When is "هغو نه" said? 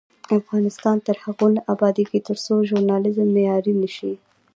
1.23-1.61